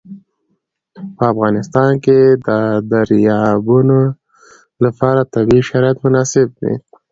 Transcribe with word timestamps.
په 1.15 1.23
افغانستان 1.33 1.91
کې 2.03 2.17
د 2.47 2.49
دریابونه 2.91 3.99
لپاره 4.85 5.21
طبیعي 5.33 5.63
شرایط 5.69 5.97
مناسب 6.05 6.47
دي. 6.61 6.73